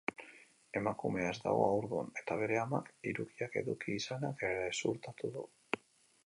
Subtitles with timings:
[0.79, 5.47] Emakumea ez dago haurdun, eta bere amak hirukiak eduki izana gezurtatu du.